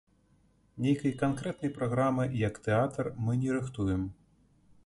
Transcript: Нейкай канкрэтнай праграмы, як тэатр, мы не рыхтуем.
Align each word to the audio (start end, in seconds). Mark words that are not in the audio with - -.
Нейкай 0.85 1.13
канкрэтнай 1.19 1.71
праграмы, 1.77 2.25
як 2.47 2.59
тэатр, 2.69 3.13
мы 3.27 3.39
не 3.43 3.51
рыхтуем. 3.59 4.09